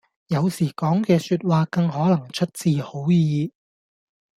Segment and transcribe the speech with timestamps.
[0.29, 3.53] 有時講嘅說話更可能出自好意